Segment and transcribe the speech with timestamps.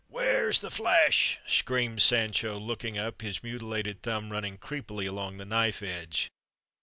[0.07, 5.83] "Where's th' flesh?" screamed Sancho, looking up, his mutilated thumb running creepily along the knife
[5.83, 6.31] edge.